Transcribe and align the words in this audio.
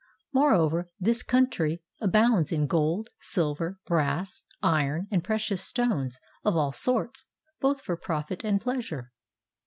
Moreover, 0.33 0.87
this 0.99 1.21
country 1.21 1.83
abounds 1.99 2.51
in 2.51 2.65
gold, 2.65 3.09
silver, 3.19 3.77
brass, 3.85 4.43
iron, 4.63 5.07
and 5.11 5.23
precious 5.23 5.61
stones 5.61 6.19
of 6.43 6.55
all 6.57 6.71
sorts, 6.71 7.25
both 7.59 7.81
for 7.81 7.95
profit 7.95 8.43
and 8.43 8.59
pleasure. 8.59 9.11